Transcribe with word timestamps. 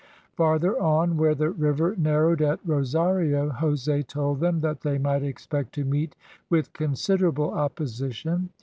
Farther 0.35 0.81
on, 0.81 1.15
where 1.15 1.35
the 1.35 1.51
river 1.51 1.93
narrowed 1.95 2.41
at 2.41 2.59
Rosario, 2.65 3.49
Jose 3.49 4.01
told 4.01 4.39
them 4.39 4.61
that 4.61 4.81
they 4.81 4.97
might 4.97 5.21
expect 5.21 5.75
to 5.75 5.85
meet 5.85 6.15
with 6.49 6.73
considerable 6.73 7.51
opposition. 7.51 8.49